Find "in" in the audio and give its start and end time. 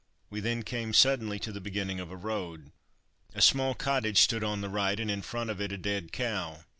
5.11-5.21